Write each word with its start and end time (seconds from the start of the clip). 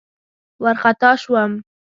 وارخطا 0.63 1.11
شوم. 1.21 1.51